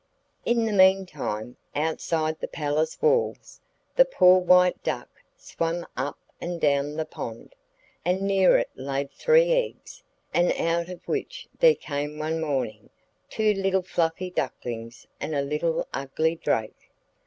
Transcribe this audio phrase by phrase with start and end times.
[0.45, 3.61] In the meantime, outside the palace walls,
[3.95, 7.53] the poor White Duck swam up and down the pond;
[8.03, 10.01] and near it laid three eggs,
[10.33, 12.89] out of which there came one morning
[13.29, 16.89] two little fluffy ducklings and a little ugly drake.